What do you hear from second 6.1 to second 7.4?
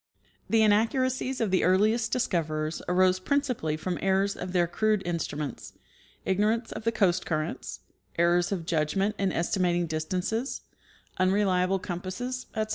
ignorance of the coast